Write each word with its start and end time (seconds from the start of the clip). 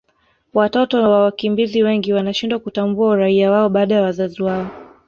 watoto 0.53 1.01
wa 1.01 1.19
wakimbizi 1.23 1.83
wengi 1.83 2.13
wanashindwa 2.13 2.59
kutambua 2.59 3.09
uraia 3.09 3.51
wao 3.51 3.69
baada 3.69 3.95
ya 3.95 4.01
wazazi 4.01 4.43
wao 4.43 4.69